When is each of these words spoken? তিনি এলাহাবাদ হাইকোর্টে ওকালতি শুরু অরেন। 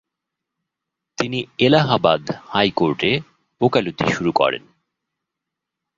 তিনি 1.17 1.39
এলাহাবাদ 1.59 2.23
হাইকোর্টে 2.47 3.11
ওকালতি 3.61 4.05
শুরু 4.13 4.31
অরেন। 4.39 4.63